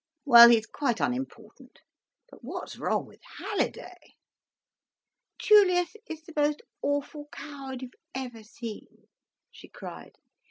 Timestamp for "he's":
0.49-0.65